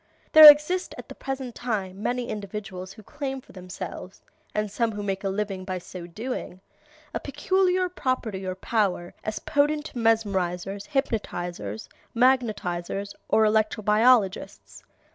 There 0.31 0.49
exist 0.51 0.95
at 0.97 1.09
the 1.09 1.13
present 1.13 1.53
time 1.53 2.01
many 2.01 2.27
individuals 2.27 2.93
who 2.93 3.03
claim 3.03 3.39
for 3.39 3.51
themselves, 3.51 4.23
and 4.55 4.71
some 4.71 4.93
who 4.93 5.03
make 5.03 5.23
a 5.23 5.29
living 5.29 5.63
by 5.63 5.77
so 5.77 6.07
doing, 6.07 6.59
a 7.13 7.19
peculiar 7.19 7.87
property 7.87 8.43
or 8.43 8.55
power 8.55 9.13
as 9.23 9.37
potent 9.37 9.93
mesmerizers, 9.95 10.87
hypnotizers, 10.87 11.87
magnetizers, 12.15 13.13
or 13.29 13.45
electro 13.45 13.83
biologists. 13.83 14.83